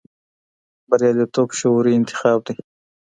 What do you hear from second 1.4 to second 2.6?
شعوري انتخاب دی.